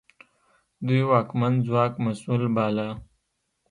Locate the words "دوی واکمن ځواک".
0.85-1.93